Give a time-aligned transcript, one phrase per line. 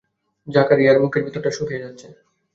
[0.47, 2.07] জাকারিয়ার মুখের ভেতরটা শুকিয়ে যাচ্ছে।